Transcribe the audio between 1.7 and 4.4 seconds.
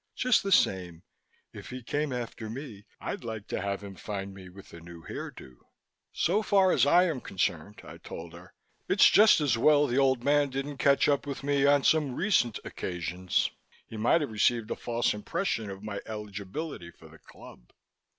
came after me I'd like to have Him find